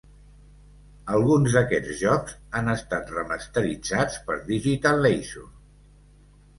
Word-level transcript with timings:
Alguns 1.17 1.57
d'aquests 1.57 1.99
jocs 2.01 2.35
han 2.61 2.73
estat 2.75 3.15
remasteritzats 3.19 4.21
per 4.31 4.43
Digital 4.53 5.03
Leisure. 5.09 5.49